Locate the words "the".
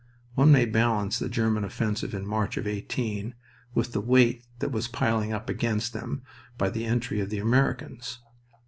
1.19-1.29, 3.91-4.01, 6.71-6.85, 7.29-7.37